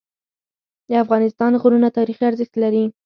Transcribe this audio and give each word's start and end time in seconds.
د 0.89 0.91
افغانستان 1.03 1.51
غرونه 1.61 1.87
تاریخي 1.97 2.23
ارزښت 2.29 2.53
لري. 2.63 2.83